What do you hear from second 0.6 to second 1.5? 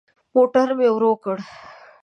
مي ورو کړ.